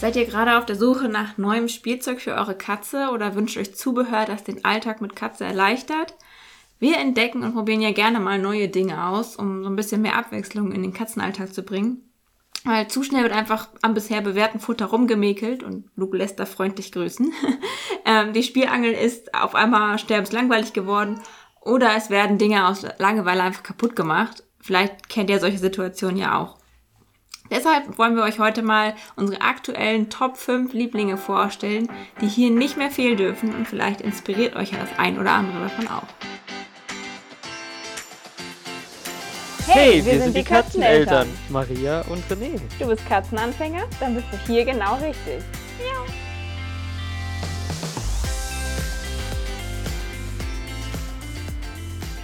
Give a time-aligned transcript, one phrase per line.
[0.00, 3.74] Seid ihr gerade auf der Suche nach neuem Spielzeug für eure Katze oder wünscht euch
[3.74, 6.14] Zubehör, das den Alltag mit Katze erleichtert?
[6.78, 10.16] Wir entdecken und probieren ja gerne mal neue Dinge aus, um so ein bisschen mehr
[10.16, 12.10] Abwechslung in den Katzenalltag zu bringen.
[12.64, 16.92] Weil zu schnell wird einfach am bisher bewährten Futter rumgemäkelt und Luke lässt da freundlich
[16.92, 17.34] grüßen.
[18.06, 21.20] ähm, die Spielangel ist auf einmal sterbenslangweilig geworden
[21.60, 24.44] oder es werden Dinge aus Langeweile einfach kaputt gemacht.
[24.60, 26.59] Vielleicht kennt ihr solche Situationen ja auch.
[27.50, 31.88] Deshalb wollen wir euch heute mal unsere aktuellen Top 5 Lieblinge vorstellen,
[32.20, 35.64] die hier nicht mehr fehlen dürfen und vielleicht inspiriert euch ja das ein oder andere
[35.64, 36.06] davon auch.
[39.66, 42.60] Hey, wir, wir sind, die Katzeneltern, Katzeneltern, Maria und René.
[42.78, 43.82] Du bist Katzenanfänger?
[43.98, 45.42] Dann bist du hier genau richtig.
[45.78, 46.04] Ja.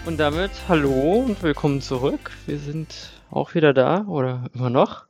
[0.06, 2.30] Und damit hallo und willkommen zurück.
[2.46, 5.05] Wir sind auch wieder da oder immer noch.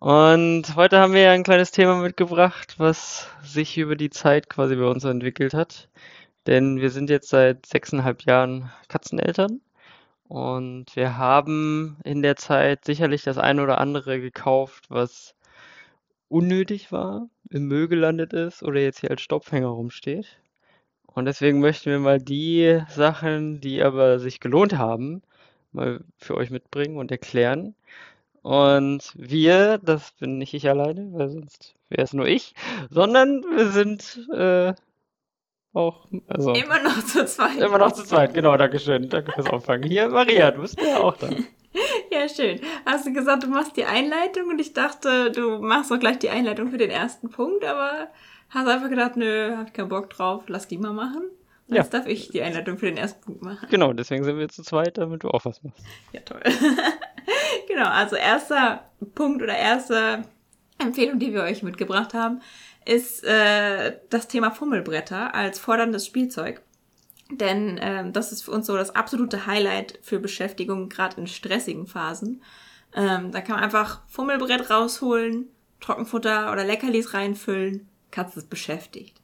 [0.00, 4.86] Und heute haben wir ein kleines Thema mitgebracht, was sich über die Zeit quasi bei
[4.86, 5.90] uns entwickelt hat.
[6.46, 9.60] Denn wir sind jetzt seit sechseinhalb Jahren Katzeneltern
[10.26, 15.34] und wir haben in der Zeit sicherlich das eine oder andere gekauft, was
[16.28, 20.40] unnötig war, im Müll gelandet ist oder jetzt hier als Stopfhänger rumsteht.
[21.08, 25.22] Und deswegen möchten wir mal die Sachen, die aber sich gelohnt haben,
[25.72, 27.74] mal für euch mitbringen und erklären.
[28.42, 32.54] Und wir, das bin nicht ich alleine, weil sonst wäre es nur ich,
[32.88, 34.72] sondern wir sind äh,
[35.72, 36.06] auch.
[36.26, 37.58] Also, immer noch zu zweit.
[37.58, 39.08] Immer noch zu zweit, genau, Dankeschön.
[39.08, 39.88] Danke fürs Auffangen.
[39.88, 41.28] Hier, Maria, du bist ja auch da.
[42.10, 42.60] ja, schön.
[42.86, 46.30] Hast du gesagt, du machst die Einleitung und ich dachte, du machst auch gleich die
[46.30, 48.08] Einleitung für den ersten Punkt, aber
[48.48, 51.22] hast einfach gedacht, nö, hab ich keinen Bock drauf, lass die mal machen.
[51.68, 51.82] Und ja.
[51.82, 53.68] Jetzt darf ich die Einleitung für den ersten Punkt machen.
[53.70, 55.84] Genau, deswegen sind wir zu zweit, damit du auch was machst.
[56.12, 56.40] Ja, toll.
[57.70, 60.24] genau, also erster Punkt oder erste
[60.78, 62.40] Empfehlung, die wir euch mitgebracht haben,
[62.84, 66.62] ist äh, das Thema Fummelbretter als forderndes Spielzeug.
[67.30, 71.86] Denn ähm, das ist für uns so das absolute Highlight für Beschäftigung, gerade in stressigen
[71.86, 72.42] Phasen.
[72.94, 75.46] Ähm, da kann man einfach Fummelbrett rausholen,
[75.80, 79.20] Trockenfutter oder Leckerlis reinfüllen, Katze ist beschäftigt.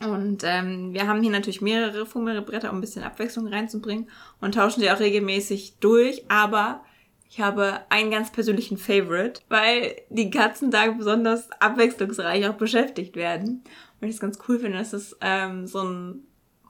[0.00, 4.08] Und ähm, wir haben hier natürlich mehrere Fummelbretter, um ein bisschen Abwechslung reinzubringen
[4.40, 6.82] und tauschen die auch regelmäßig durch, aber
[7.30, 13.62] ich habe einen ganz persönlichen Favorite, weil die Katzen da besonders abwechslungsreich auch beschäftigt werden.
[14.00, 16.24] Und ich es ganz cool finde, das ist ähm, so ein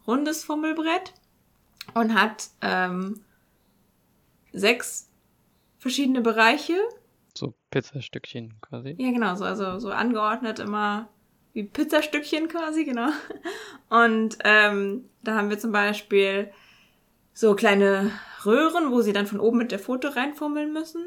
[0.06, 1.14] rundes Fummelbrett
[1.94, 3.22] und hat ähm,
[4.52, 5.10] sechs
[5.78, 6.76] verschiedene Bereiche.
[7.34, 8.96] So Pizzastückchen quasi.
[8.98, 11.08] Ja, genau, so, also so angeordnet immer
[11.54, 13.08] wie Pizzastückchen quasi, genau.
[13.88, 16.52] Und ähm, da haben wir zum Beispiel
[17.32, 18.10] so kleine
[18.44, 21.02] Röhren, wo sie dann von oben mit der Foto reinfummeln müssen,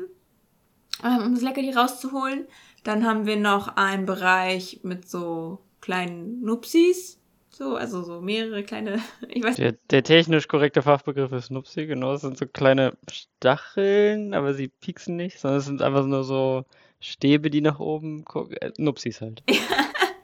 [1.04, 2.46] ähm, um das Leckerli rauszuholen.
[2.84, 7.20] Dann haben wir noch einen Bereich mit so kleinen Nupsis.
[7.50, 9.00] So, also so mehrere kleine,
[9.30, 12.14] ich weiß der, der technisch korrekte Fachbegriff ist Nupsi, genau.
[12.14, 16.66] Das sind so kleine Stacheln, aber sie pieksen nicht, sondern es sind einfach nur so
[17.00, 18.58] Stäbe, die nach oben gucken.
[18.58, 19.44] Äh, Nupsis halt.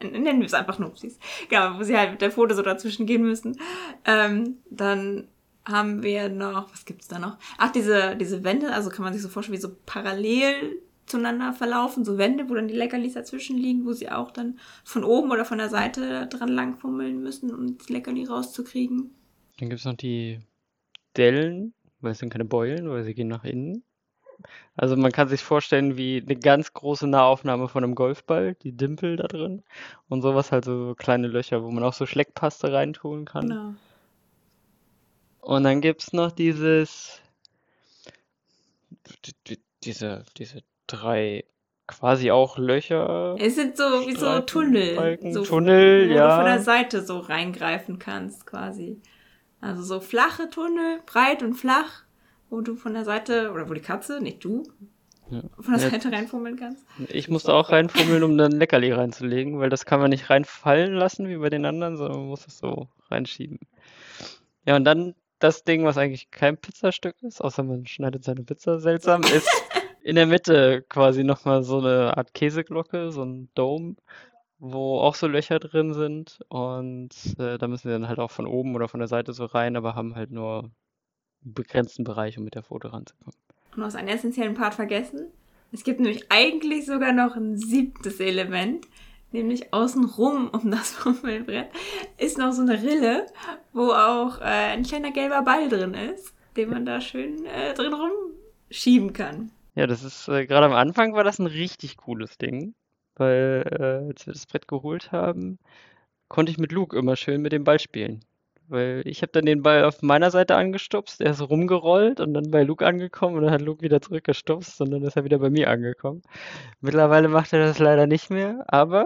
[0.02, 1.20] nennen wir es einfach Nupsis.
[1.50, 3.60] Genau, wo sie halt mit der Foto so dazwischen gehen müssen.
[4.06, 5.28] Ähm, dann
[5.70, 7.38] haben wir noch, was gibt's da noch?
[7.58, 12.06] Ach, diese, diese Wände, also kann man sich so vorstellen, wie so parallel zueinander verlaufen,
[12.06, 15.46] so Wände, wo dann die Leckerlis dazwischen liegen, wo sie auch dann von oben oder
[15.46, 19.12] von der Seite dran langfummeln müssen, um das Leckerli rauszukriegen.
[19.60, 20.40] Dann gibt's noch die
[21.18, 23.84] Dellen, weil es sind keine Beulen, weil sie gehen nach innen.
[24.76, 29.18] Also man kann sich vorstellen wie eine ganz große Nahaufnahme von einem Golfball, die Dimpel
[29.18, 29.64] da drin
[30.08, 33.50] und sowas halt so kleine Löcher, wo man auch so Schleckpaste reintun kann.
[33.50, 33.74] Genau.
[35.50, 37.24] Und dann gibt's noch dieses,
[39.84, 41.44] diese, diese drei
[41.88, 43.36] quasi auch Löcher.
[43.40, 44.96] Es sind so wie so Tunnel.
[44.96, 46.28] Balken, so, Tunnel, wo ja.
[46.28, 49.02] du von der Seite so reingreifen kannst, quasi.
[49.60, 52.04] Also so flache Tunnel, breit und flach,
[52.52, 54.72] wo du von der Seite, oder wo die Katze, nicht du,
[55.32, 55.42] ja.
[55.60, 55.90] von der ja.
[55.90, 56.86] Seite reinfummeln kannst.
[57.08, 61.28] Ich musste auch reinfummeln, um dann Leckerli reinzulegen, weil das kann man nicht reinfallen lassen
[61.28, 63.58] wie bei den anderen, sondern man muss es so reinschieben.
[64.64, 68.80] Ja, und dann das Ding, was eigentlich kein Pizzastück ist, außer man schneidet seine Pizza
[68.80, 69.50] seltsam, ist
[70.04, 73.96] in der Mitte quasi nochmal so eine Art Käseglocke, so ein Dome,
[74.60, 76.40] wo auch so Löcher drin sind.
[76.50, 79.46] Und äh, da müssen wir dann halt auch von oben oder von der Seite so
[79.46, 83.36] rein, aber haben halt nur einen begrenzten Bereich, um mit der Foto ranzukommen.
[83.72, 85.28] Und du hast einen essentiellen Part vergessen.
[85.72, 88.88] Es gibt nämlich eigentlich sogar noch ein siebtes Element,
[89.32, 91.70] nämlich außenrum um das Fummelbrett,
[92.18, 93.26] ist noch so eine Rille,
[93.74, 97.94] wo auch äh, ein kleiner gelber Ball drin ist, den man da schön äh, drin
[97.94, 99.52] rumschieben kann.
[99.76, 102.74] Ja, das ist, äh, gerade am Anfang war das ein richtig cooles Ding.
[103.16, 105.60] weil äh, als wir das Brett geholt haben,
[106.30, 108.24] konnte ich mit Luke immer schön mit dem Ball spielen.
[108.70, 112.52] Weil ich habe dann den Ball auf meiner Seite angestupst, er ist rumgerollt und dann
[112.52, 115.50] bei Luke angekommen und dann hat Luke wieder zurückgestupst und dann ist er wieder bei
[115.50, 116.22] mir angekommen.
[116.80, 119.06] Mittlerweile macht er das leider nicht mehr, aber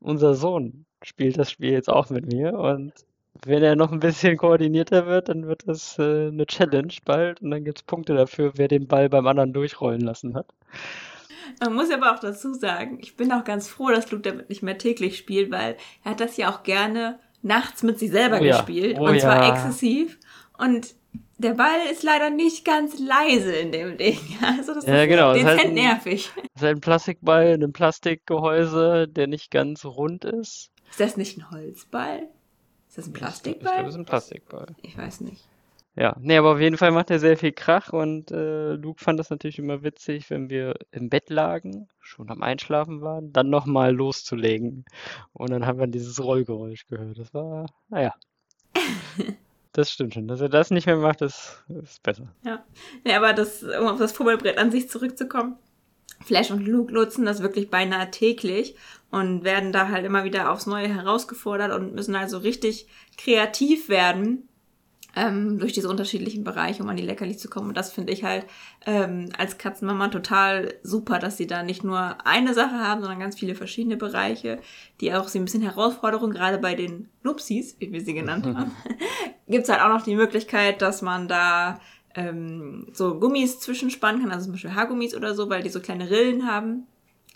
[0.00, 2.92] unser Sohn spielt das Spiel jetzt auch mit mir und
[3.44, 7.50] wenn er noch ein bisschen koordinierter wird, dann wird das äh, eine Challenge bald und
[7.50, 10.46] dann gibt es Punkte dafür, wer den Ball beim anderen durchrollen lassen hat.
[11.60, 14.62] Man muss aber auch dazu sagen, ich bin auch ganz froh, dass Luke damit nicht
[14.62, 18.44] mehr täglich spielt, weil er hat das ja auch gerne nachts mit sich selber Oh
[18.44, 18.56] ja.
[18.56, 19.52] gespielt Oh und zwar ja.
[19.54, 20.18] exzessiv
[20.58, 20.94] und
[21.38, 24.18] der Ball ist leider nicht ganz leise in dem Ding.
[24.42, 26.30] Also das Ja, ist genau, das ist dezent halt ein- nervig.
[26.36, 30.70] Das ist halt ein Plastikball in einem Plastikgehäuse, der nicht ganz rund ist.
[30.90, 32.28] Ist das nicht ein Holzball?
[32.88, 33.82] Ist das ein Ich glaube, Plastikball?
[33.82, 34.66] es ist ein Plastikball.
[34.82, 35.42] Ich weiß nicht.
[35.94, 39.20] Ja, nee, aber auf jeden Fall macht er sehr viel Krach und äh, Luke fand
[39.20, 43.94] das natürlich immer witzig, wenn wir im Bett lagen, schon am Einschlafen waren, dann nochmal
[43.94, 44.86] loszulegen.
[45.34, 47.18] Und dann haben wir dieses Rollgeräusch gehört.
[47.18, 48.14] Das war, naja.
[49.74, 50.28] Das stimmt schon.
[50.28, 52.28] Dass er das nicht mehr macht, ist, ist besser.
[52.44, 52.62] Ja,
[53.16, 55.56] aber das, um auf das Fummelbrett an sich zurückzukommen,
[56.20, 58.76] Flash und Luke nutzen das wirklich beinahe täglich
[59.10, 62.86] und werden da halt immer wieder aufs Neue herausgefordert und müssen also richtig
[63.16, 64.46] kreativ werden
[65.14, 67.68] ähm, durch diese unterschiedlichen Bereiche, um an die Leckerlis zu kommen.
[67.68, 68.46] Und das finde ich halt
[68.86, 73.38] ähm, als Katzenmama total super, dass sie da nicht nur eine Sache haben, sondern ganz
[73.38, 74.58] viele verschiedene Bereiche,
[75.00, 78.72] die auch sie ein bisschen Herausforderung, gerade bei den Nupsis, wie wir sie genannt haben,
[79.48, 81.80] gibt's halt auch noch die Möglichkeit, dass man da
[82.14, 86.10] ähm, so Gummis zwischenspannen kann, also zum Beispiel Haargummis oder so, weil die so kleine
[86.10, 86.86] Rillen haben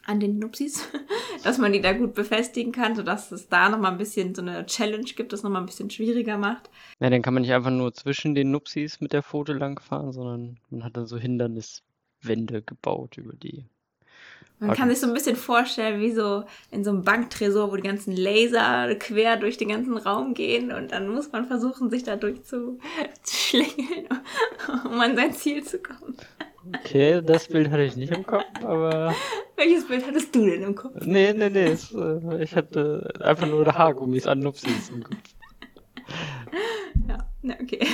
[0.07, 0.89] an den Nupsis,
[1.45, 4.65] dass man die da gut befestigen kann, sodass es da nochmal ein bisschen so eine
[4.67, 6.71] Challenge gibt, das nochmal ein bisschen schwieriger macht.
[7.01, 10.59] Ja, dann kann man nicht einfach nur zwischen den Nupsis mit der Pfote langfahren, sondern
[10.71, 13.67] man hat dann so Hinderniswände gebaut über die.
[14.59, 17.83] Man kann sich so ein bisschen vorstellen, wie so in so einem Banktresor, wo die
[17.83, 22.17] ganzen Laser quer durch den ganzen Raum gehen und dann muss man versuchen, sich da
[22.17, 22.81] durchzuschlängeln,
[24.87, 26.17] um an sein Ziel zu kommen.
[26.75, 29.15] Okay, das Bild hatte ich nicht im Kopf, aber
[29.57, 30.95] Welches Bild hattest du denn im Kopf?
[31.05, 35.17] nee, nee, nee, es, äh, ich hatte einfach nur Haargummis an Nupsis im Kopf.
[37.09, 37.87] Ja, na, okay.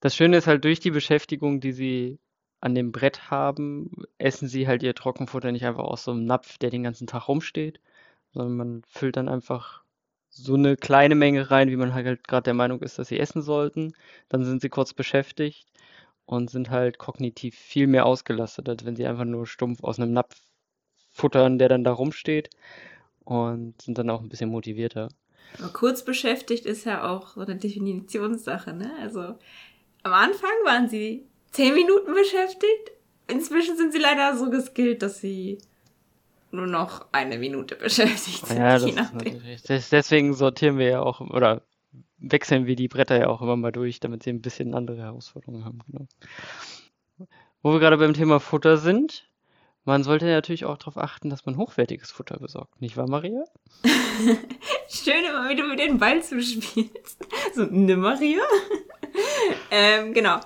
[0.00, 2.18] Das Schöne ist halt, durch die Beschäftigung, die sie
[2.60, 6.58] an dem Brett haben, essen sie halt ihr Trockenfutter nicht einfach aus so einem Napf,
[6.58, 7.80] der den ganzen Tag rumsteht,
[8.32, 9.82] sondern man füllt dann einfach
[10.28, 13.42] so eine kleine Menge rein, wie man halt gerade der Meinung ist, dass sie essen
[13.42, 13.94] sollten.
[14.28, 15.66] Dann sind sie kurz beschäftigt
[16.30, 20.12] und sind halt kognitiv viel mehr ausgelastet, als wenn sie einfach nur stumpf aus einem
[20.12, 20.36] Napf
[21.10, 22.50] futtern, der dann da rumsteht
[23.24, 25.08] und sind dann auch ein bisschen motivierter.
[25.58, 28.92] Aber kurz beschäftigt ist ja auch so eine Definitionssache, ne?
[29.00, 29.20] Also
[30.04, 32.92] am Anfang waren sie zehn Minuten beschäftigt.
[33.26, 35.58] Inzwischen sind sie leider so geskillt, dass sie
[36.52, 38.56] nur noch eine Minute beschäftigt sind.
[38.56, 41.62] Ja, das ist natürlich Deswegen sortieren wir ja auch, oder
[42.20, 45.64] wechseln wir die Bretter ja auch immer mal durch, damit sie ein bisschen andere Herausforderungen
[45.64, 45.80] haben.
[45.86, 46.06] Genau.
[47.62, 49.28] Wo wir gerade beim Thema Futter sind,
[49.84, 52.80] man sollte natürlich auch darauf achten, dass man hochwertiges Futter besorgt.
[52.80, 53.44] Nicht wahr, Maria?
[54.88, 57.26] Schön immer, wie du mit den Ball zuspielst.
[57.54, 58.42] So, ne Maria?
[59.70, 60.38] ähm, genau.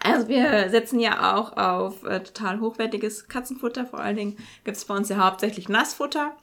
[0.00, 3.86] Also wir setzen ja auch auf äh, total hochwertiges Katzenfutter.
[3.86, 6.36] Vor allen Dingen gibt es bei uns ja hauptsächlich Nassfutter.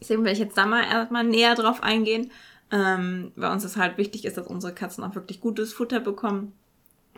[0.00, 2.30] Deswegen will ich jetzt da mal erstmal näher drauf eingehen.
[2.70, 6.52] Ähm, bei uns ist halt wichtig ist, dass unsere Katzen auch wirklich gutes Futter bekommen.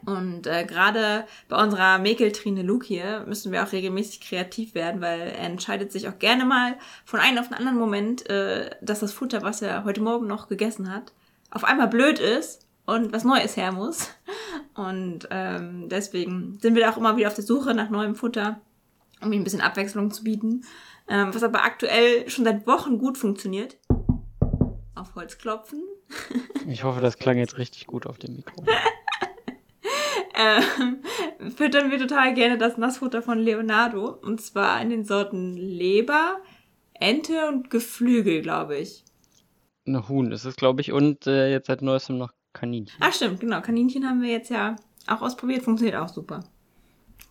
[0.05, 5.21] Und äh, gerade bei unserer Mäkeltrine Luke hier müssen wir auch regelmäßig kreativ werden, weil
[5.21, 9.13] er entscheidet sich auch gerne mal von einem auf den anderen Moment, äh, dass das
[9.13, 11.13] Futter, was er heute Morgen noch gegessen hat,
[11.51, 14.11] auf einmal blöd ist und was Neues her muss.
[14.75, 18.61] Und ähm, deswegen sind wir da auch immer wieder auf der Suche nach neuem Futter,
[19.23, 20.65] um ihm ein bisschen Abwechslung zu bieten.
[21.09, 23.79] Ähm, was aber aktuell schon seit Wochen gut funktioniert.
[24.97, 25.83] Auf Holz klopfen.
[26.69, 28.65] Ich hoffe, das klang jetzt richtig gut auf dem Mikro.
[30.35, 30.99] ähm,
[31.53, 34.09] füttern wir total gerne das Nassfutter von Leonardo.
[34.09, 36.39] Und zwar in den Sorten Leber,
[36.95, 39.05] Ente und Geflügel, glaube ich.
[39.87, 42.99] Ein Huhn ist es, glaube ich, und äh, jetzt seit neuestem noch Kaninchen.
[42.99, 43.61] Ach stimmt, genau.
[43.61, 44.75] Kaninchen haben wir jetzt ja
[45.07, 45.63] auch ausprobiert.
[45.63, 46.41] Funktioniert auch super.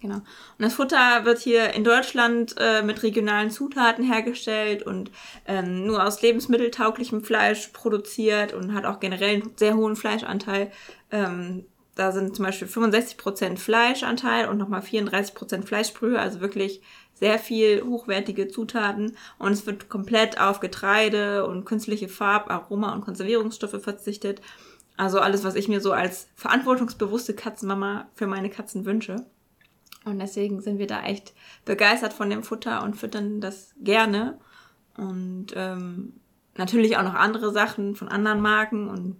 [0.06, 0.18] Genau.
[0.18, 0.24] Und
[0.60, 5.10] das Futter wird hier in Deutschland äh, mit regionalen Zutaten hergestellt und
[5.48, 10.72] ähm, nur aus lebensmitteltauglichem Fleisch produziert und hat auch generell einen sehr hohen Fleischanteil.
[11.10, 16.84] Ähm, da sind zum Beispiel 65% Fleischanteil und nochmal 34% Fleischbrühe, also wirklich
[17.16, 19.18] sehr viel hochwertige Zutaten.
[19.40, 24.40] Und es wird komplett auf Getreide und künstliche Farb-, Aroma- und Konservierungsstoffe verzichtet.
[24.98, 29.26] Also alles, was ich mir so als verantwortungsbewusste Katzenmama für meine Katzen wünsche.
[30.06, 31.34] Und deswegen sind wir da echt
[31.66, 34.40] begeistert von dem Futter und füttern das gerne.
[34.98, 36.14] und ähm,
[36.58, 38.88] natürlich auch noch andere Sachen von anderen Marken.
[38.88, 39.18] Und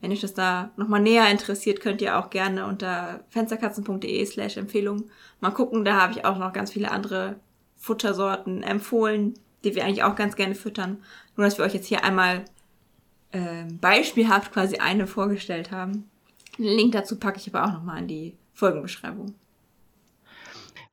[0.00, 5.10] wenn euch das da nochmal näher interessiert, könnt ihr auch gerne unter fensterkatzen.de slash Empfehlung
[5.40, 5.84] mal gucken.
[5.84, 7.36] Da habe ich auch noch ganz viele andere
[7.76, 11.02] Futtersorten empfohlen, die wir eigentlich auch ganz gerne füttern.
[11.36, 12.44] Nur, dass wir euch jetzt hier einmal
[13.32, 16.08] äh, beispielhaft quasi eine vorgestellt haben.
[16.58, 19.34] Den Link dazu packe ich aber auch nochmal in die Folgenbeschreibung.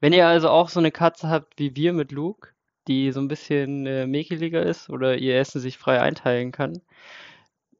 [0.04, 2.50] Wenn ihr also auch so eine Katze habt wie wir mit Luke,
[2.90, 6.82] die so ein bisschen äh, mäkeliger ist oder ihr Essen sich frei einteilen kann,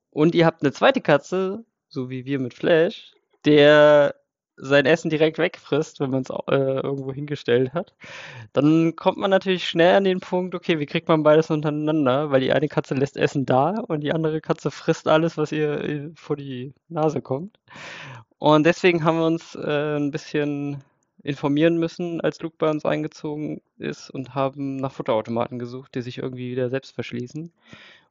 [0.10, 3.12] und ihr habt eine zweite Katze, so wie wir mit Flash,
[3.44, 4.16] der
[4.56, 7.94] sein Essen direkt wegfrisst, wenn man es äh, irgendwo hingestellt hat,
[8.54, 12.32] dann kommt man natürlich schnell an den Punkt, okay, wie kriegt man beides untereinander?
[12.32, 15.84] Weil die eine Katze lässt Essen da und die andere Katze frisst alles, was ihr
[15.84, 17.60] äh, vor die Nase kommt.
[18.38, 20.86] Und deswegen haben wir uns äh, ein bisschen
[21.24, 26.18] informieren müssen, als Luke bei uns eingezogen ist und haben nach Futterautomaten gesucht, die sich
[26.18, 27.52] irgendwie wieder selbst verschließen.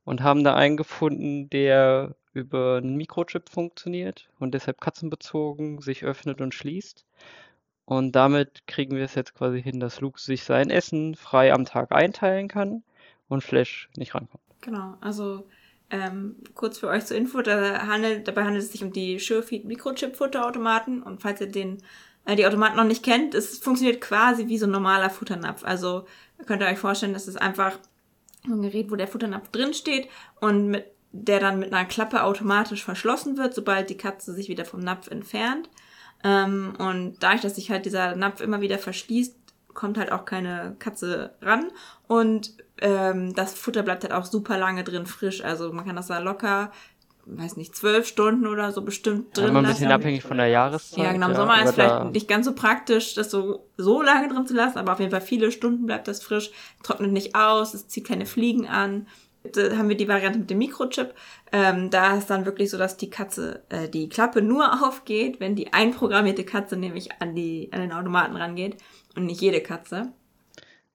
[0.04, 6.40] Und haben da einen gefunden, der über einen Mikrochip funktioniert und deshalb katzenbezogen sich öffnet
[6.40, 7.04] und schließt.
[7.84, 11.66] Und damit kriegen wir es jetzt quasi hin, dass Luke sich sein Essen frei am
[11.66, 12.82] Tag einteilen kann
[13.28, 14.42] und Flash nicht rankommt.
[14.62, 15.46] Genau, also
[15.90, 19.66] ähm, kurz für euch zur Info, da handelt, dabei handelt es sich um die SureFeed
[19.66, 21.82] Mikrochip Futterautomaten und falls ihr den
[22.28, 25.64] die Automaten noch nicht kennt, es funktioniert quasi wie so ein normaler Futternapf.
[25.64, 26.06] Also
[26.46, 27.78] könnt ihr euch vorstellen, das ist einfach
[28.44, 30.08] ein Gerät, wo der Futternapf drin steht
[30.40, 34.64] und mit, der dann mit einer Klappe automatisch verschlossen wird, sobald die Katze sich wieder
[34.64, 35.68] vom Napf entfernt.
[36.24, 39.36] Ähm, und dadurch, dass sich halt dieser Napf immer wieder verschließt,
[39.74, 41.70] kommt halt auch keine Katze ran.
[42.06, 45.42] Und ähm, das Futter bleibt halt auch super lange drin frisch.
[45.42, 46.72] Also man kann das da locker
[47.26, 49.44] weiß nicht, zwölf Stunden oder so bestimmt drin.
[49.44, 50.00] Ja, immer ein bisschen lassen.
[50.00, 51.04] abhängig von der Jahreszeit.
[51.04, 51.28] Ja, genau.
[51.28, 54.54] Im Sommer ja, ist vielleicht nicht ganz so praktisch, das so, so lange drin zu
[54.54, 56.50] lassen, aber auf jeden Fall viele Stunden bleibt das frisch,
[56.82, 59.06] trocknet nicht aus, es zieht keine Fliegen an.
[59.52, 61.14] Da haben wir die Variante mit dem Mikrochip.
[61.50, 65.56] Ähm, da ist dann wirklich so, dass die Katze, äh, die Klappe nur aufgeht, wenn
[65.56, 68.76] die einprogrammierte Katze nämlich an, die, an den Automaten rangeht
[69.16, 70.12] und nicht jede Katze.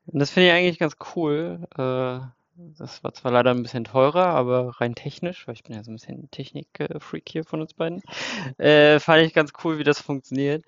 [0.05, 1.67] Das finde ich eigentlich ganz cool.
[1.77, 2.36] Äh
[2.77, 5.91] das war zwar leider ein bisschen teurer, aber rein technisch, weil ich bin ja so
[5.91, 8.01] ein bisschen Technik-Freak hier von uns beiden,
[8.57, 10.65] äh, fand ich ganz cool, wie das funktioniert.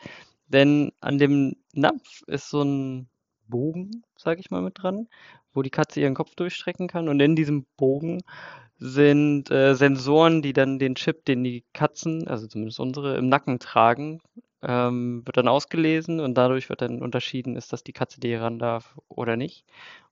[0.48, 3.10] Denn an dem Napf ist so ein
[3.48, 5.08] Bogen, sag ich mal, mit dran,
[5.53, 7.10] wo die Katze ihren Kopf durchstrecken kann.
[7.10, 8.22] Und in diesem Bogen
[8.77, 13.60] sind äh, Sensoren, die dann den Chip, den die Katzen, also zumindest unsere, im Nacken
[13.60, 14.22] tragen,
[14.62, 18.42] ähm, wird dann ausgelesen und dadurch wird dann unterschieden, ist das die Katze, die hier
[18.42, 19.66] ran darf oder nicht.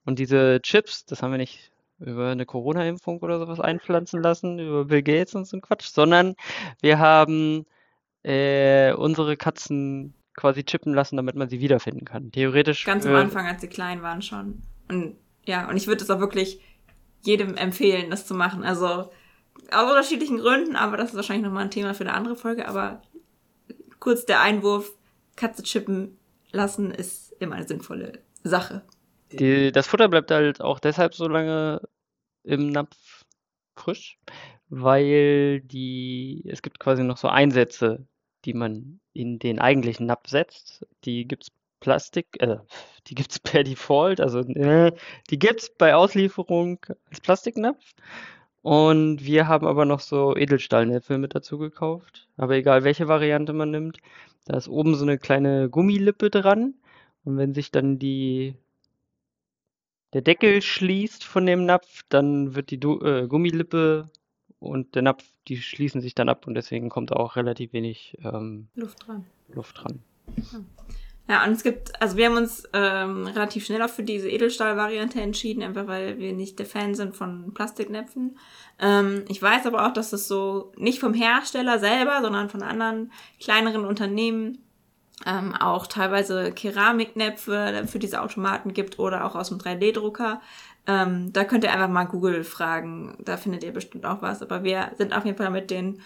[0.06, 4.86] Und diese Chips, das haben wir nicht über eine Corona-Impfung oder sowas einpflanzen lassen, über
[4.86, 6.36] Bill Gates und so ein Quatsch, sondern
[6.82, 7.66] wir haben
[8.24, 12.32] äh, unsere Katzen quasi chippen lassen, damit man sie wiederfinden kann.
[12.32, 12.86] Theoretisch.
[12.86, 14.62] Ganz am Anfang, als sie klein waren schon.
[14.88, 16.62] Und ja, und ich würde es auch wirklich
[17.22, 18.64] jedem empfehlen, das zu machen.
[18.64, 19.10] Also
[19.72, 22.68] aus unterschiedlichen Gründen, aber das ist wahrscheinlich nochmal ein Thema für eine andere Folge.
[22.68, 23.02] Aber
[24.00, 24.94] kurz der Einwurf,
[25.36, 26.18] Katze chippen
[26.52, 28.84] lassen ist immer eine sinnvolle Sache.
[29.32, 31.82] Die, das Futter bleibt halt auch deshalb so lange
[32.44, 33.26] im Napf
[33.76, 34.18] frisch,
[34.70, 38.08] weil die, es gibt quasi noch so Einsätze,
[38.46, 40.86] die man in den eigentlichen Napf setzt.
[41.04, 42.58] Die gibt's Plastik, äh,
[43.08, 44.92] die gibt's per Default, also äh,
[45.30, 47.94] die gibt's bei Auslieferung als Plastiknapf.
[48.68, 52.28] Und wir haben aber noch so Edelstahlnäpfe mit dazu gekauft.
[52.36, 54.00] Aber egal welche Variante man nimmt,
[54.44, 56.74] da ist oben so eine kleine Gummilippe dran.
[57.24, 58.56] Und wenn sich dann die
[60.12, 64.10] der Deckel schließt von dem Napf, dann wird die du äh, Gummilippe
[64.60, 68.68] und der Napf, die schließen sich dann ab und deswegen kommt auch relativ wenig ähm,
[68.76, 69.26] Luft dran.
[69.48, 70.02] Luft dran.
[70.36, 70.60] Ja.
[71.28, 75.62] Und es gibt, also wir haben uns ähm, relativ schnell auch für diese Edelstahl-Variante entschieden,
[75.62, 78.38] einfach weil wir nicht der Fan sind von Plastiknäpfen.
[78.80, 83.12] Ähm, ich weiß aber auch, dass das so nicht vom Hersteller selber, sondern von anderen
[83.42, 84.60] kleineren Unternehmen
[85.26, 90.42] ähm, auch teilweise Keramiknäpfe für diese Automaten gibt oder auch aus dem 3D-Drucker.
[90.86, 94.42] Ähm, da könnt ihr einfach mal Google fragen, da findet ihr bestimmt auch was.
[94.42, 96.00] Aber wir sind auf jeden Fall mit den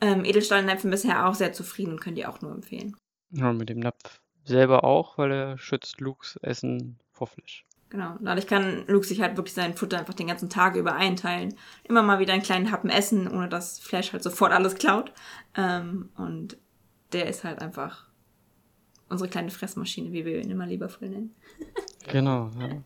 [0.00, 2.94] ähm, Edelstahllnäpfen bisher auch sehr zufrieden und könnt ihr auch nur empfehlen.
[3.32, 7.64] Ja, mit dem Napf selber auch, weil er schützt Lukes Essen vor Fleisch.
[7.90, 11.54] Genau, dadurch kann Luke sich halt wirklich sein Futter einfach den ganzen Tag über einteilen.
[11.84, 15.12] Immer mal wieder einen kleinen Happen essen, ohne dass Flash halt sofort alles klaut.
[15.56, 16.58] Ähm, und
[17.12, 18.06] der ist halt einfach
[19.08, 21.34] unsere kleine Fressmaschine, wie wir ihn immer liebevoll nennen.
[22.08, 22.82] genau, ja.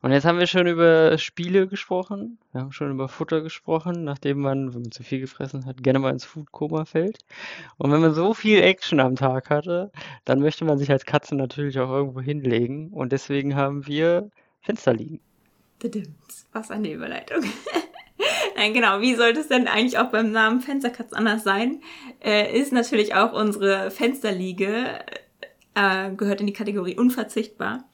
[0.00, 4.40] Und jetzt haben wir schon über Spiele gesprochen, wir haben schon über Futter gesprochen, nachdem
[4.40, 7.18] man, wenn man zu viel gefressen hat, gerne mal ins Foodkoma fällt.
[7.78, 9.90] Und wenn man so viel Action am Tag hatte,
[10.24, 12.90] dann möchte man sich als Katze natürlich auch irgendwo hinlegen.
[12.90, 15.20] Und deswegen haben wir Fenster liegen.
[16.52, 17.42] Was eine Überleitung.
[18.56, 19.00] Nein, genau.
[19.00, 21.80] Wie sollte es denn eigentlich auch beim Namen Fensterkatz anders sein?
[22.20, 25.00] Äh, ist natürlich auch unsere Fensterliege,
[25.74, 27.84] äh, gehört in die Kategorie unverzichtbar.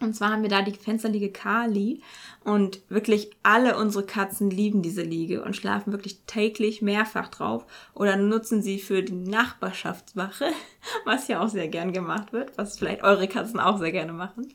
[0.00, 2.02] Und zwar haben wir da die Fensterliege Kali
[2.44, 8.16] und wirklich alle unsere Katzen lieben diese Liege und schlafen wirklich täglich mehrfach drauf oder
[8.16, 10.46] nutzen sie für die Nachbarschaftswache,
[11.04, 14.52] was ja auch sehr gern gemacht wird, was vielleicht eure Katzen auch sehr gerne machen.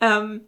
[0.00, 0.42] Ähm,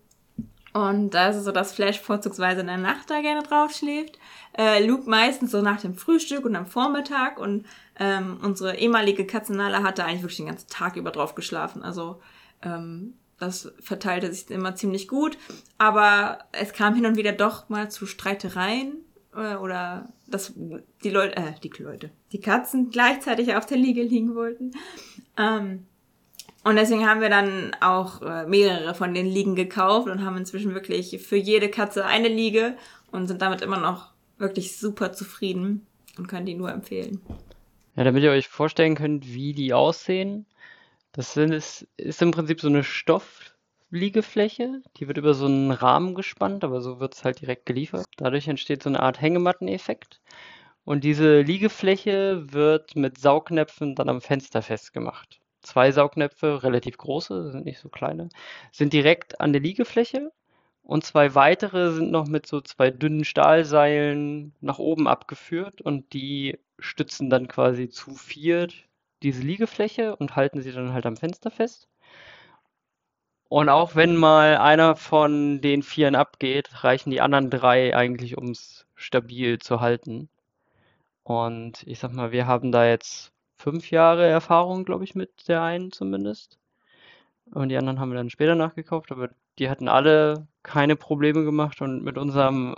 [0.76, 4.18] und da ist es so, dass Flash vorzugsweise in der Nacht da gerne drauf schläft.
[4.58, 7.38] Äh, Luke meistens so nach dem Frühstück und am Vormittag.
[7.38, 7.64] Und
[7.98, 11.82] ähm, unsere ehemalige Katzenala hat da eigentlich wirklich den ganzen Tag über drauf geschlafen.
[11.82, 12.20] Also
[12.60, 15.38] ähm, das verteilte sich immer ziemlich gut.
[15.78, 20.54] Aber es kam hin und wieder doch mal zu Streitereien äh, oder dass
[21.04, 24.72] die Leute, äh, die Leute, die Katzen gleichzeitig auf der Liege liegen wollten.
[25.36, 25.86] Ähm,
[26.64, 30.74] und deswegen haben wir dann auch äh, mehrere von den Liegen gekauft und haben inzwischen
[30.74, 32.76] wirklich für jede Katze eine Liege
[33.12, 35.86] und sind damit immer noch wirklich super zufrieden
[36.18, 37.20] und können die nur empfehlen.
[37.94, 40.44] Ja, damit ihr euch vorstellen könnt, wie die aussehen.
[41.16, 44.82] Das ist, ist im Prinzip so eine Stoffliegefläche.
[44.98, 48.06] Die wird über so einen Rahmen gespannt, aber so wird es halt direkt geliefert.
[48.16, 50.20] Dadurch entsteht so eine Art Hängematteneffekt.
[50.84, 57.64] Und diese Liegefläche wird mit Saugnäpfen dann am Fenster festgemacht zwei Saugnäpfe, relativ große, sind
[57.66, 58.28] nicht so kleine,
[58.72, 60.32] sind direkt an der Liegefläche
[60.82, 66.58] und zwei weitere sind noch mit so zwei dünnen Stahlseilen nach oben abgeführt und die
[66.78, 68.85] stützen dann quasi zu viert
[69.22, 71.88] diese Liegefläche und halten sie dann halt am Fenster fest.
[73.48, 78.50] Und auch wenn mal einer von den Vieren abgeht, reichen die anderen drei eigentlich, um
[78.50, 80.28] es stabil zu halten.
[81.22, 85.62] Und ich sag mal, wir haben da jetzt fünf Jahre Erfahrung, glaube ich, mit der
[85.62, 86.58] einen zumindest.
[87.52, 91.80] Und die anderen haben wir dann später nachgekauft, aber die hatten alle keine Probleme gemacht
[91.80, 92.76] und mit unserem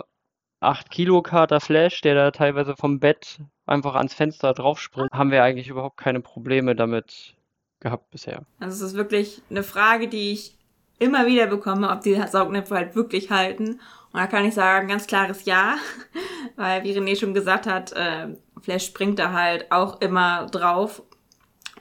[0.61, 5.31] 8 Kilo Kater Flash, der da teilweise vom Bett einfach ans Fenster drauf springt, haben
[5.31, 7.35] wir eigentlich überhaupt keine Probleme damit
[7.79, 8.43] gehabt bisher.
[8.59, 10.57] Also es ist wirklich eine Frage, die ich
[10.97, 13.79] immer wieder bekomme, ob die Saugnäpfe halt wirklich halten.
[14.11, 15.77] Und da kann ich sagen, ganz klares Ja,
[16.55, 21.03] weil wie René schon gesagt hat, äh, Flash springt da halt auch immer drauf.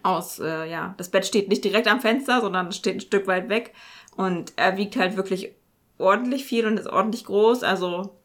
[0.05, 3.49] Aus, äh, ja, das Bett steht nicht direkt am Fenster, sondern steht ein Stück weit
[3.49, 3.75] weg.
[4.17, 5.53] Und er wiegt halt wirklich
[5.99, 7.65] ordentlich viel und ist ordentlich groß.
[7.65, 8.18] Also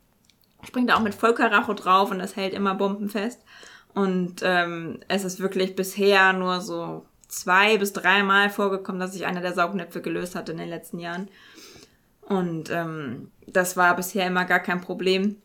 [0.65, 3.41] springt da auch mit Vollkaracho drauf und das hält immer bombenfest.
[3.93, 9.41] Und ähm, es ist wirklich bisher nur so zwei bis dreimal vorgekommen, dass sich einer
[9.41, 11.30] der Saugnäpfe gelöst hat in den letzten Jahren.
[12.21, 15.38] Und ähm, das war bisher immer gar kein Problem.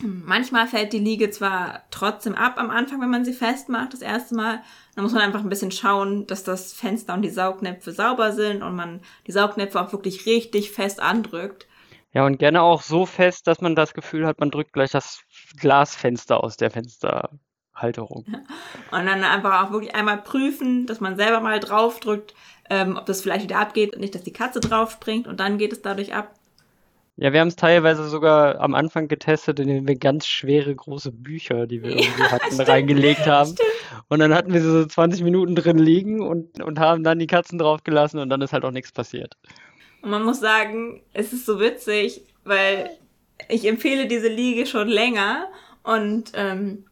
[0.00, 4.34] Manchmal fällt die Liege zwar trotzdem ab am Anfang, wenn man sie festmacht, das erste
[4.34, 4.62] Mal.
[4.96, 8.62] Da muss man einfach ein bisschen schauen, dass das Fenster und die Saugnäpfe sauber sind
[8.62, 11.66] und man die Saugnäpfe auch wirklich richtig fest andrückt.
[12.14, 15.22] Ja, und gerne auch so fest, dass man das Gefühl hat, man drückt gleich das
[15.58, 18.26] Glasfenster aus der Fensterhalterung.
[18.90, 22.34] Und dann einfach auch wirklich einmal prüfen, dass man selber mal draufdrückt,
[22.68, 25.72] ähm, ob das vielleicht wieder abgeht, nicht, dass die Katze drauf springt und dann geht
[25.72, 26.34] es dadurch ab.
[27.16, 31.66] Ja, wir haben es teilweise sogar am Anfang getestet, indem wir ganz schwere große Bücher,
[31.66, 33.50] die wir irgendwie hatten, reingelegt haben.
[33.50, 33.68] Stimmt.
[34.08, 37.26] Und dann hatten wir sie so 20 Minuten drin liegen und, und haben dann die
[37.26, 39.36] Katzen draufgelassen und dann ist halt auch nichts passiert.
[40.02, 42.90] Und man muss sagen, es ist so witzig, weil
[43.48, 45.48] ich empfehle diese Liege schon länger
[45.82, 46.84] und ähm,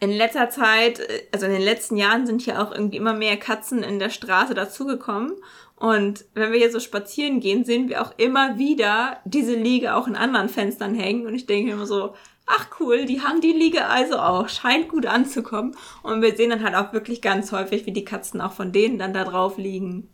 [0.00, 1.00] in letzter Zeit,
[1.32, 4.52] also in den letzten Jahren sind hier auch irgendwie immer mehr Katzen in der Straße
[4.54, 5.32] dazugekommen.
[5.76, 10.06] Und wenn wir hier so spazieren gehen, sehen wir auch immer wieder diese Liege auch
[10.06, 11.26] in anderen Fenstern hängen.
[11.26, 12.14] Und ich denke immer so,
[12.46, 15.74] ach cool, die haben die Liege also auch, scheint gut anzukommen.
[16.02, 18.98] Und wir sehen dann halt auch wirklich ganz häufig, wie die Katzen auch von denen
[18.98, 20.13] dann da drauf liegen.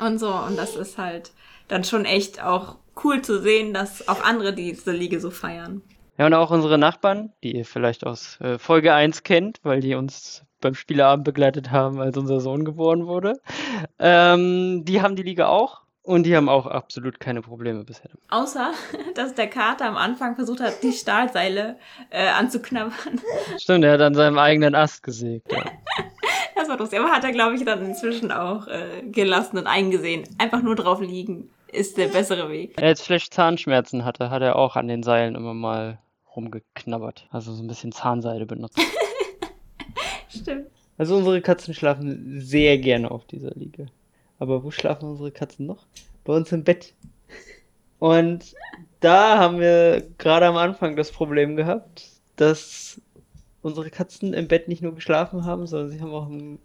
[0.00, 1.32] Und so, und das ist halt
[1.68, 5.82] dann schon echt auch cool zu sehen, dass auch andere diese Liege so feiern.
[6.18, 9.94] Ja, und auch unsere Nachbarn, die ihr vielleicht aus äh, Folge 1 kennt, weil die
[9.94, 13.34] uns beim Spieleabend begleitet haben, als unser Sohn geboren wurde.
[13.98, 18.10] Ähm, die haben die Liga auch und die haben auch absolut keine Probleme bisher.
[18.30, 18.72] Außer,
[19.14, 21.78] dass der Kater am Anfang versucht hat, die Stahlseile
[22.10, 23.20] äh, anzuknabbern.
[23.58, 25.52] Stimmt, er hat an seinem eigenen Ast gesägt.
[25.52, 25.64] Ja.
[26.56, 26.98] das war lustig.
[26.98, 30.24] Aber hat er, glaube ich, dann inzwischen auch äh, gelassen und eingesehen.
[30.38, 32.80] Einfach nur drauf liegen ist der bessere Weg.
[32.80, 35.98] Er jetzt vielleicht Zahnschmerzen hatte, hat er auch an den Seilen immer mal
[36.34, 37.28] rumgeknabbert.
[37.30, 38.80] Also so ein bisschen Zahnseide benutzt.
[40.28, 40.66] Stimmt.
[40.98, 43.86] Also unsere Katzen schlafen sehr gerne auf dieser Liege.
[44.38, 45.86] Aber wo schlafen unsere Katzen noch?
[46.24, 46.94] Bei uns im Bett.
[47.98, 48.54] Und
[49.00, 53.00] da haben wir gerade am Anfang das Problem gehabt, dass
[53.66, 56.58] unsere Katzen im Bett nicht nur geschlafen haben, sondern sie haben auch im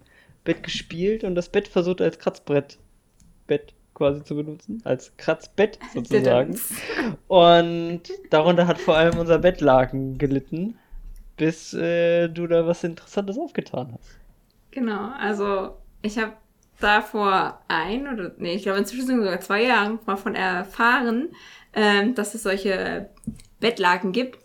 [0.43, 2.77] Bett gespielt und das Bett versucht als Kratzbrett
[3.47, 6.59] Bett quasi zu benutzen, als Kratzbett sozusagen.
[7.27, 10.77] Und darunter hat vor allem unser Bettlaken gelitten,
[11.37, 14.19] bis äh, du da was Interessantes aufgetan hast.
[14.69, 16.33] Genau, also ich habe
[16.79, 21.29] da vor ein oder nee, ich glaube inzwischen sogar zwei Jahren mal von erfahren,
[21.73, 23.09] ähm, dass es solche
[23.59, 24.39] Bettlaken gibt,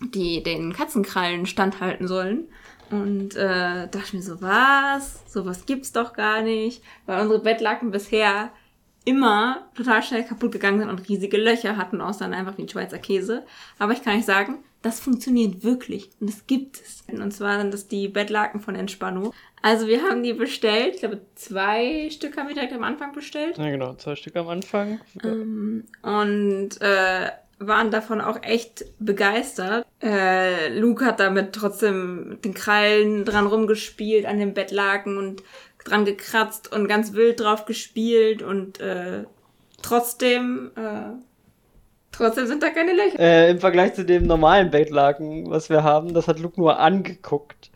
[0.00, 2.48] die den Katzenkrallen standhalten sollen.
[2.90, 5.20] Und äh, dachte mir so, was?
[5.30, 6.82] Sowas gibt's doch gar nicht.
[7.06, 8.50] Weil unsere Bettlaken bisher
[9.04, 12.68] immer total schnell kaputt gegangen sind und riesige Löcher hatten, außer dann einfach wie ein
[12.68, 13.44] Schweizer Käse.
[13.78, 17.04] Aber ich kann euch sagen, das funktioniert wirklich und es gibt es.
[17.08, 19.32] Und zwar sind das die Bettlaken von Entspanno.
[19.62, 23.58] Also wir haben die bestellt, ich glaube zwei Stück haben wir direkt am Anfang bestellt.
[23.58, 25.00] Ja genau, zwei Stück am Anfang.
[25.24, 29.86] Ähm, und äh, waren davon auch echt begeistert.
[30.02, 35.42] Äh, Luke hat damit trotzdem mit den Krallen dran rumgespielt an dem Bettlaken und
[35.84, 39.24] dran gekratzt und ganz wild drauf gespielt und äh,
[39.82, 41.16] trotzdem äh,
[42.12, 43.18] trotzdem sind da keine Löcher.
[43.18, 47.70] Äh, Im Vergleich zu dem normalen Bettlaken, was wir haben, das hat Luke nur angeguckt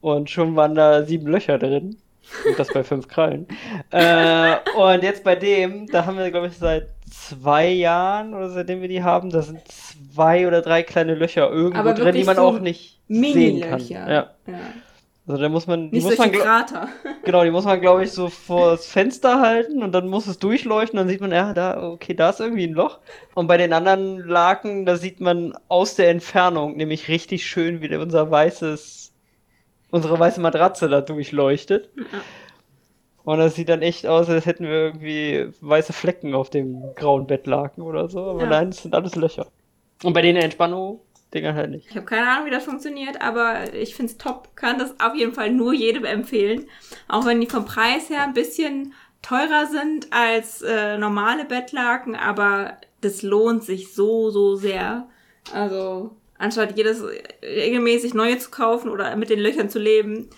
[0.00, 1.98] und schon waren da sieben Löcher drin.
[2.44, 3.46] Und das bei fünf Krallen.
[3.92, 8.80] äh, und jetzt bei dem, da haben wir, glaube ich, seit zwei Jahren oder seitdem
[8.80, 12.42] wir die haben, da sind zwei oder drei kleine Löcher irgendwo drin, die man so
[12.42, 13.80] auch nicht sehen kann.
[13.86, 14.10] Ja.
[14.10, 14.30] ja.
[15.28, 16.88] Also da muss man, die Nicht muss man, Krater.
[17.24, 20.38] genau, die muss man, glaube ich, so vor das Fenster halten und dann muss es
[20.38, 23.00] durchleuchten, dann sieht man, ja, da, okay, da ist irgendwie ein Loch.
[23.34, 27.94] Und bei den anderen Laken, da sieht man aus der Entfernung nämlich richtig schön, wie
[27.96, 29.12] unser weißes,
[29.90, 31.90] unsere weiße Matratze da durchleuchtet.
[33.26, 37.26] Und das sieht dann echt aus, als hätten wir irgendwie weiße Flecken auf dem grauen
[37.26, 38.20] Bettlaken oder so.
[38.20, 38.46] Aber Ja.
[38.46, 39.48] nein, es sind alles Löcher.
[40.04, 41.90] Und bei den Entspannung-Dingern halt nicht.
[41.90, 44.54] Ich habe keine Ahnung, wie das funktioniert, aber ich find's top.
[44.54, 46.68] Kann das auf jeden Fall nur jedem empfehlen.
[47.08, 52.74] Auch wenn die vom Preis her ein bisschen teurer sind als äh, normale Bettlaken, aber
[53.00, 55.08] das lohnt sich so, so sehr.
[55.52, 57.02] Also, anstatt jedes
[57.42, 60.28] regelmäßig neue zu kaufen oder mit den Löchern zu leben,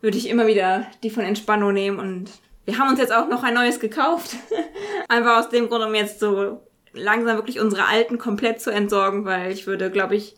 [0.00, 2.30] würde ich immer wieder die von Entspannung nehmen und
[2.64, 4.36] wir haben uns jetzt auch noch ein neues gekauft.
[5.08, 6.60] Einfach aus dem Grund, um jetzt so
[6.92, 10.34] langsam wirklich unsere alten komplett zu entsorgen, weil ich würde, glaube ich,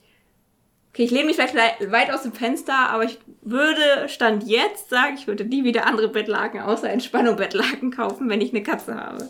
[0.93, 4.91] okay, ich lehne mich vielleicht le- weit aus dem Fenster, aber ich würde Stand jetzt
[4.91, 9.29] sagen, ich würde nie wieder andere Bettlaken außer Entspannung-Bettlaken kaufen, wenn ich eine Katze habe.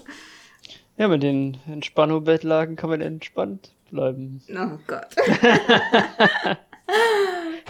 [0.98, 4.42] Ja, mit den Entspannung-Bettlaken kann man entspannt bleiben.
[4.50, 5.06] Oh Gott.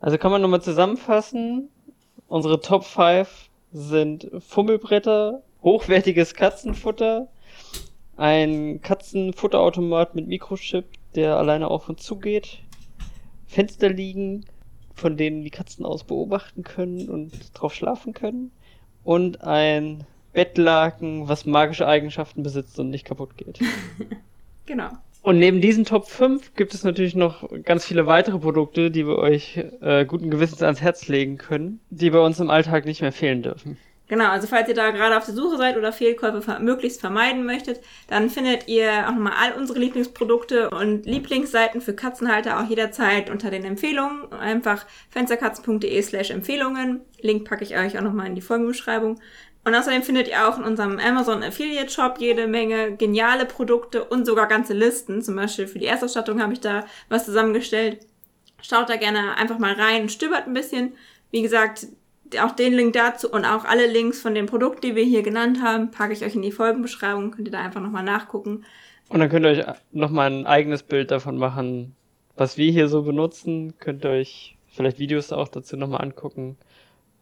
[0.00, 1.68] Also kann man nochmal zusammenfassen.
[2.28, 7.28] Unsere Top 5 sind Fummelbretter, hochwertiges Katzenfutter,
[8.16, 12.60] ein Katzenfutterautomat mit Mikrochip, der alleine auf und zu geht,
[13.46, 14.46] Fensterliegen,
[14.94, 18.50] von denen die Katzen aus beobachten können und drauf schlafen können
[19.04, 23.60] und ein Bettlaken, was magische Eigenschaften besitzt und nicht kaputt geht.
[24.66, 24.88] Genau.
[25.26, 29.18] Und neben diesen Top 5 gibt es natürlich noch ganz viele weitere Produkte, die wir
[29.18, 33.10] euch äh, guten Gewissens ans Herz legen können, die bei uns im Alltag nicht mehr
[33.10, 33.76] fehlen dürfen.
[34.08, 37.44] Genau, also falls ihr da gerade auf der Suche seid oder Fehlkäufe ver möglichst vermeiden
[37.44, 43.28] möchtet, dann findet ihr auch nochmal all unsere Lieblingsprodukte und Lieblingsseiten für Katzenhalter auch jederzeit
[43.28, 44.32] unter den Empfehlungen.
[44.32, 47.00] Einfach fensterkatzen.de slash Empfehlungen.
[47.20, 49.18] Link packe ich euch auch nochmal in die Folgenbeschreibung.
[49.66, 54.24] Und außerdem findet ihr auch in unserem Amazon Affiliate Shop jede Menge geniale Produkte und
[54.24, 55.22] sogar ganze Listen.
[55.22, 57.98] Zum Beispiel für die Erstausstattung habe ich da was zusammengestellt.
[58.62, 60.92] Schaut da gerne einfach mal rein und stöbert ein bisschen.
[61.32, 61.88] Wie gesagt,
[62.40, 65.60] auch den Link dazu und auch alle Links von den Produkten, die wir hier genannt
[65.60, 67.32] haben, packe ich euch in die Folgenbeschreibung.
[67.32, 68.64] Könnt ihr da einfach nochmal nachgucken.
[69.08, 71.96] Und dann könnt ihr euch nochmal ein eigenes Bild davon machen,
[72.36, 73.74] was wir hier so benutzen.
[73.80, 76.56] Könnt ihr euch vielleicht Videos auch dazu nochmal angucken.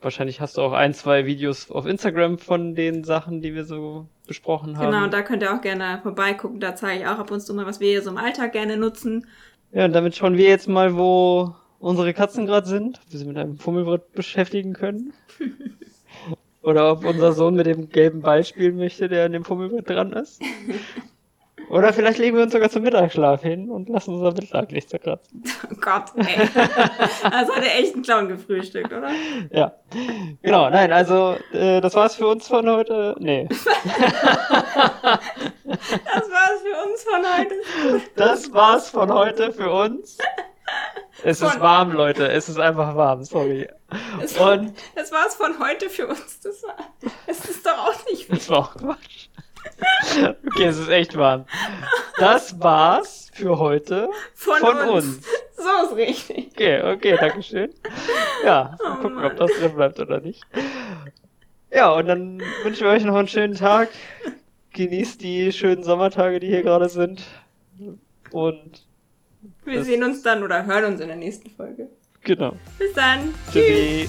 [0.05, 4.07] Wahrscheinlich hast du auch ein, zwei Videos auf Instagram von den Sachen, die wir so
[4.27, 4.90] besprochen haben.
[4.90, 6.61] Genau, da könnt ihr auch gerne vorbeigucken.
[6.61, 8.77] Da zeige ich auch ab und zu mal, was wir hier so im Alltag gerne
[8.77, 9.27] nutzen.
[9.73, 13.25] Ja, und damit schauen wir jetzt mal, wo unsere Katzen gerade sind, ob wir sie
[13.25, 15.14] mit einem Fummelbrett beschäftigen können.
[16.62, 20.12] Oder ob unser Sohn mit dem gelben Ball spielen möchte, der an dem Fummelbrett dran
[20.12, 20.43] ist.
[21.74, 25.42] Oder vielleicht legen wir uns sogar zum Mittagsschlaf hin und lassen unser Mittag nicht zerkratzen.
[25.72, 26.48] Oh Gott, ey.
[27.30, 29.10] Also hat er echt einen Clown gefrühstückt, oder?
[29.50, 29.72] Ja.
[30.42, 33.16] Genau, nein, also äh, das war's für uns von heute.
[33.18, 33.48] Nee.
[35.64, 37.54] Das war's für uns von heute.
[38.16, 40.18] Das war's von heute für uns.
[41.22, 42.28] Es ist Von- warm, Leute.
[42.30, 43.68] Es ist einfach warm, sorry.
[44.20, 46.40] Das, Und das war's von heute für uns.
[46.40, 46.76] Das, war,
[47.26, 49.28] das ist doch auch nicht Das war auch Quatsch.
[50.47, 51.44] Okay, es ist echt warm.
[52.18, 55.05] Das war's für heute von, von uns.
[55.16, 55.27] uns.
[55.57, 56.49] So ist richtig.
[56.53, 57.73] Okay, okay, dankeschön.
[58.44, 59.25] Ja, mal Oh gucken, Mann.
[59.27, 60.42] ob das drin bleibt oder nicht.
[61.73, 63.88] Ja, und dann wünschen wir euch noch einen schönen Tag.
[64.73, 67.23] Genießt die schönen Sommertage, die hier gerade sind.
[68.31, 68.85] Und
[69.64, 71.88] Wir sehen uns dann oder hören uns in der nächsten Folge.
[72.23, 72.55] genau.
[72.79, 73.35] Bis dann.
[73.53, 74.09] Tschüssi.